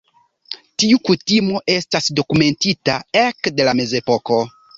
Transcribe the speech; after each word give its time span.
Tiu 0.83 1.01
kutimo 1.09 1.61
estas 1.73 2.07
dokumentita 2.21 2.97
ekde 3.27 3.69
la 3.71 3.77
Mezepoko. 3.83 4.43